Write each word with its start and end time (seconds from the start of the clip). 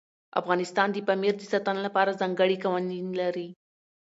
افغانستان 0.39 0.87
د 0.91 0.97
پامیر 1.07 1.33
د 1.37 1.43
ساتنې 1.51 1.81
لپاره 1.87 2.17
ځانګړي 2.21 2.55
قوانین 2.63 3.07
لري. 3.21 3.47